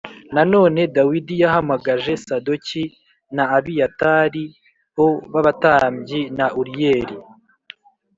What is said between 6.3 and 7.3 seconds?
na Uriyeli